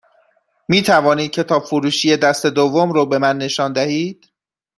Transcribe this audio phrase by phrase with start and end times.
[0.67, 4.25] می توانید کتاب فروشی دست دوم رو به من نشان دهید؟